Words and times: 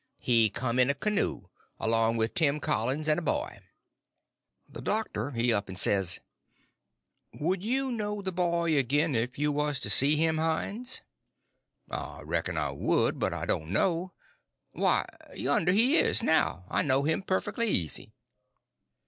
He 0.17 0.49
come 0.49 0.79
in 0.79 0.89
a 0.89 0.95
canoe, 0.95 1.47
along 1.79 2.17
with 2.17 2.33
Tim 2.33 2.59
Collins 2.59 3.07
and 3.07 3.19
a 3.19 3.21
boy." 3.21 3.59
The 4.67 4.81
doctor 4.81 5.29
he 5.29 5.53
up 5.53 5.69
and 5.69 5.77
says: 5.77 6.19
"Would 7.39 7.63
you 7.63 7.91
know 7.91 8.23
the 8.23 8.31
boy 8.31 8.75
again 8.79 9.13
if 9.13 9.37
you 9.37 9.51
was 9.51 9.79
to 9.81 9.91
see 9.91 10.15
him, 10.15 10.39
Hines?" 10.39 11.01
"I 11.91 12.23
reckon 12.23 12.57
I 12.57 12.71
would, 12.71 13.19
but 13.19 13.31
I 13.31 13.45
don't 13.45 13.69
know. 13.69 14.13
Why, 14.71 15.05
yonder 15.35 15.71
he 15.71 15.97
is, 15.97 16.23
now. 16.23 16.65
I 16.71 16.81
know 16.81 17.03
him 17.03 17.21
perfectly 17.21 17.67
easy." 17.67 18.15